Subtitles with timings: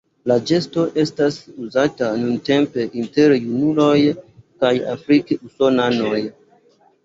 [0.29, 3.95] La gesto estas uzata nuntempe inter junuloj
[4.65, 6.27] kaj afrik-usonanoj.